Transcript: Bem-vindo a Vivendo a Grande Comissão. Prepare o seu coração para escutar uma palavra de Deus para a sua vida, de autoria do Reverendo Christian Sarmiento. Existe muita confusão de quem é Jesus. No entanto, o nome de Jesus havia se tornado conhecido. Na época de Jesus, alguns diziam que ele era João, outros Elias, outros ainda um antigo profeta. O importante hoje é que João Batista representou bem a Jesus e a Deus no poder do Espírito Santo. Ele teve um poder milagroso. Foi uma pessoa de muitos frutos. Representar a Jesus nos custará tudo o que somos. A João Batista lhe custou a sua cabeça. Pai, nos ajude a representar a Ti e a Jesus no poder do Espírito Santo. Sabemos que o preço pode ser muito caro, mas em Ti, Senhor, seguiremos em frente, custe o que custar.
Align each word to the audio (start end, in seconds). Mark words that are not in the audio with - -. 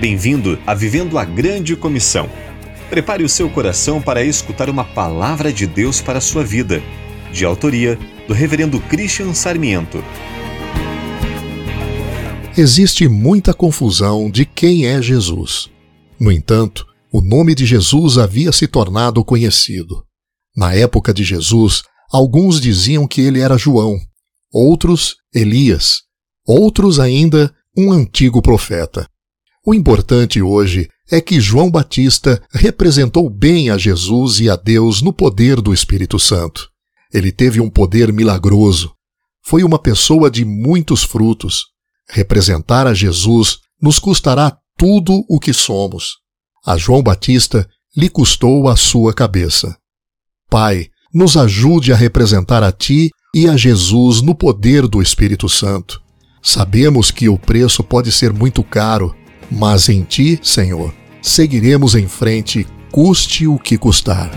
Bem-vindo 0.00 0.58
a 0.66 0.72
Vivendo 0.72 1.18
a 1.18 1.26
Grande 1.26 1.76
Comissão. 1.76 2.26
Prepare 2.88 3.22
o 3.22 3.28
seu 3.28 3.50
coração 3.50 4.00
para 4.00 4.24
escutar 4.24 4.70
uma 4.70 4.82
palavra 4.82 5.52
de 5.52 5.66
Deus 5.66 6.00
para 6.00 6.16
a 6.16 6.22
sua 6.22 6.42
vida, 6.42 6.82
de 7.30 7.44
autoria 7.44 7.98
do 8.26 8.32
Reverendo 8.32 8.80
Christian 8.80 9.34
Sarmiento. 9.34 10.02
Existe 12.56 13.08
muita 13.08 13.52
confusão 13.52 14.30
de 14.30 14.46
quem 14.46 14.86
é 14.86 15.02
Jesus. 15.02 15.68
No 16.18 16.32
entanto, 16.32 16.86
o 17.12 17.20
nome 17.20 17.54
de 17.54 17.66
Jesus 17.66 18.16
havia 18.16 18.52
se 18.52 18.66
tornado 18.66 19.22
conhecido. 19.22 20.02
Na 20.56 20.74
época 20.74 21.12
de 21.12 21.24
Jesus, 21.24 21.82
alguns 22.10 22.58
diziam 22.58 23.06
que 23.06 23.20
ele 23.20 23.40
era 23.40 23.58
João, 23.58 23.98
outros 24.50 25.16
Elias, 25.34 25.98
outros 26.46 26.98
ainda 26.98 27.54
um 27.76 27.92
antigo 27.92 28.40
profeta. 28.40 29.06
O 29.70 29.74
importante 29.74 30.42
hoje 30.42 30.88
é 31.08 31.20
que 31.20 31.40
João 31.40 31.70
Batista 31.70 32.42
representou 32.52 33.30
bem 33.30 33.70
a 33.70 33.78
Jesus 33.78 34.40
e 34.40 34.50
a 34.50 34.56
Deus 34.56 35.00
no 35.00 35.12
poder 35.12 35.60
do 35.60 35.72
Espírito 35.72 36.18
Santo. 36.18 36.68
Ele 37.14 37.30
teve 37.30 37.60
um 37.60 37.70
poder 37.70 38.12
milagroso. 38.12 38.92
Foi 39.44 39.62
uma 39.62 39.78
pessoa 39.78 40.28
de 40.28 40.44
muitos 40.44 41.04
frutos. 41.04 41.66
Representar 42.10 42.88
a 42.88 42.92
Jesus 42.92 43.58
nos 43.80 44.00
custará 44.00 44.58
tudo 44.76 45.24
o 45.28 45.38
que 45.38 45.52
somos. 45.52 46.16
A 46.66 46.76
João 46.76 47.00
Batista 47.00 47.64
lhe 47.96 48.08
custou 48.08 48.66
a 48.66 48.74
sua 48.74 49.14
cabeça. 49.14 49.78
Pai, 50.50 50.88
nos 51.14 51.36
ajude 51.36 51.92
a 51.92 51.96
representar 51.96 52.64
a 52.64 52.72
Ti 52.72 53.10
e 53.32 53.48
a 53.48 53.56
Jesus 53.56 54.20
no 54.20 54.34
poder 54.34 54.88
do 54.88 55.00
Espírito 55.00 55.48
Santo. 55.48 56.02
Sabemos 56.42 57.12
que 57.12 57.28
o 57.28 57.38
preço 57.38 57.84
pode 57.84 58.10
ser 58.10 58.32
muito 58.32 58.64
caro, 58.64 59.14
mas 59.50 59.88
em 59.88 60.02
Ti, 60.02 60.38
Senhor, 60.42 60.94
seguiremos 61.20 61.94
em 61.94 62.06
frente, 62.06 62.66
custe 62.90 63.46
o 63.46 63.58
que 63.58 63.76
custar. 63.76 64.30